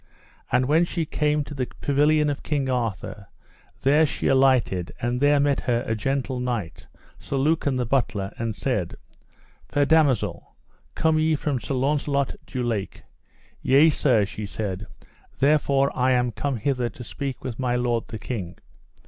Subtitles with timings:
[0.51, 3.27] And when she came to the pavilion of King Arthur,
[3.83, 6.87] there she alighted; and there met her a gentle knight,
[7.19, 8.95] Sir Lucan the Butler, and said:
[9.69, 10.55] Fair damosel,
[10.95, 13.03] come ye from Sir Launcelot du Lake?
[13.61, 14.87] Yea sir, she said,
[15.37, 18.57] therefore I come hither to speak with my lord the king.